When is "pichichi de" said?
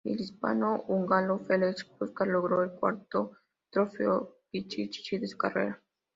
4.49-5.27